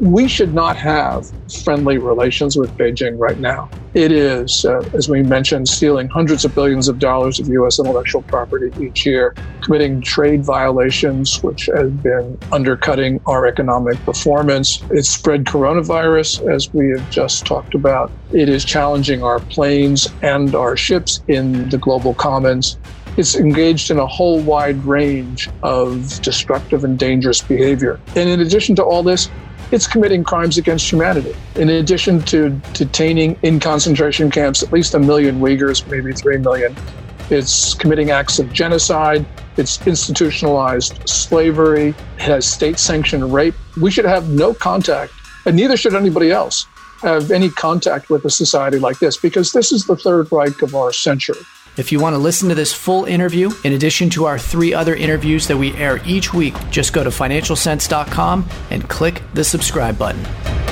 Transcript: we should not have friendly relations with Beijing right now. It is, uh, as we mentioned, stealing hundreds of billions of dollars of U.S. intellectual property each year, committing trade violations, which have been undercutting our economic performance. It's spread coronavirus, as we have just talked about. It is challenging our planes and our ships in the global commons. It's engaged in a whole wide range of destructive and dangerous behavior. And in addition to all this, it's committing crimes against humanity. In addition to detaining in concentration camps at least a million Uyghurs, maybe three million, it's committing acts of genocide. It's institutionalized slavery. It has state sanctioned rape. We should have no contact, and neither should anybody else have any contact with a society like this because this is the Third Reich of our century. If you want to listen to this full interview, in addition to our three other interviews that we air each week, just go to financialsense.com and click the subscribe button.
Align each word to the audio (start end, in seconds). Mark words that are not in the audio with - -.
we 0.00 0.26
should 0.28 0.52
not 0.52 0.76
have 0.76 1.30
friendly 1.62 1.98
relations 1.98 2.56
with 2.56 2.76
Beijing 2.76 3.18
right 3.18 3.38
now. 3.38 3.70
It 3.94 4.10
is, 4.10 4.64
uh, 4.64 4.80
as 4.92 5.08
we 5.08 5.22
mentioned, 5.22 5.68
stealing 5.68 6.08
hundreds 6.08 6.44
of 6.44 6.52
billions 6.52 6.88
of 6.88 6.98
dollars 6.98 7.38
of 7.38 7.46
U.S. 7.48 7.78
intellectual 7.78 8.22
property 8.22 8.72
each 8.84 9.06
year, 9.06 9.36
committing 9.62 10.00
trade 10.00 10.44
violations, 10.44 11.40
which 11.44 11.66
have 11.66 12.02
been 12.02 12.36
undercutting 12.50 13.20
our 13.26 13.46
economic 13.46 13.96
performance. 14.04 14.82
It's 14.90 15.10
spread 15.10 15.44
coronavirus, 15.44 16.52
as 16.52 16.72
we 16.74 16.90
have 16.90 17.08
just 17.10 17.46
talked 17.46 17.74
about. 17.74 18.10
It 18.32 18.48
is 18.48 18.64
challenging 18.64 19.22
our 19.22 19.38
planes 19.38 20.08
and 20.22 20.56
our 20.56 20.76
ships 20.76 21.22
in 21.28 21.68
the 21.68 21.78
global 21.78 22.14
commons. 22.14 22.78
It's 23.16 23.36
engaged 23.36 23.92
in 23.92 24.00
a 24.00 24.06
whole 24.08 24.40
wide 24.40 24.84
range 24.84 25.48
of 25.62 26.20
destructive 26.20 26.82
and 26.82 26.98
dangerous 26.98 27.40
behavior. 27.40 28.00
And 28.16 28.28
in 28.28 28.40
addition 28.40 28.74
to 28.74 28.82
all 28.82 29.04
this, 29.04 29.30
it's 29.70 29.86
committing 29.86 30.24
crimes 30.24 30.58
against 30.58 30.90
humanity. 30.90 31.34
In 31.56 31.68
addition 31.68 32.20
to 32.22 32.50
detaining 32.72 33.36
in 33.42 33.60
concentration 33.60 34.30
camps 34.30 34.62
at 34.62 34.72
least 34.72 34.94
a 34.94 34.98
million 34.98 35.40
Uyghurs, 35.40 35.86
maybe 35.88 36.12
three 36.12 36.38
million, 36.38 36.76
it's 37.30 37.74
committing 37.74 38.10
acts 38.10 38.38
of 38.38 38.52
genocide. 38.52 39.24
It's 39.56 39.84
institutionalized 39.86 41.08
slavery. 41.08 41.88
It 41.88 42.20
has 42.20 42.46
state 42.46 42.78
sanctioned 42.78 43.32
rape. 43.32 43.54
We 43.80 43.90
should 43.90 44.04
have 44.04 44.28
no 44.28 44.52
contact, 44.52 45.12
and 45.46 45.56
neither 45.56 45.76
should 45.76 45.94
anybody 45.94 46.30
else 46.30 46.66
have 47.00 47.30
any 47.30 47.50
contact 47.50 48.10
with 48.10 48.24
a 48.24 48.30
society 48.30 48.78
like 48.78 48.98
this 48.98 49.16
because 49.16 49.52
this 49.52 49.72
is 49.72 49.86
the 49.86 49.96
Third 49.96 50.30
Reich 50.32 50.62
of 50.62 50.74
our 50.74 50.92
century. 50.92 51.40
If 51.76 51.90
you 51.90 51.98
want 51.98 52.14
to 52.14 52.18
listen 52.18 52.48
to 52.50 52.54
this 52.54 52.72
full 52.72 53.04
interview, 53.04 53.50
in 53.64 53.72
addition 53.72 54.08
to 54.10 54.26
our 54.26 54.38
three 54.38 54.72
other 54.72 54.94
interviews 54.94 55.48
that 55.48 55.56
we 55.56 55.74
air 55.74 56.00
each 56.06 56.32
week, 56.32 56.54
just 56.70 56.92
go 56.92 57.02
to 57.02 57.10
financialsense.com 57.10 58.48
and 58.70 58.88
click 58.88 59.22
the 59.34 59.42
subscribe 59.42 59.98
button. 59.98 60.63